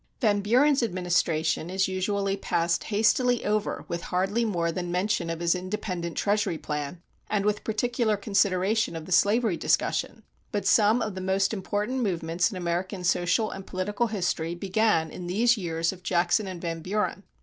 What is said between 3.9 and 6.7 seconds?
hardly more than mention of his Independent Treasury